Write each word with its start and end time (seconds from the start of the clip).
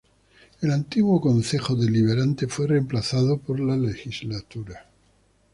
El 0.61 0.71
antiguo 0.71 1.21
Concejo 1.21 1.75
Deliberante 1.75 2.47
fue 2.47 2.65
reemplazado 2.65 3.37
por 3.37 3.59
la 3.59 3.77
Legislatura. 3.77 4.89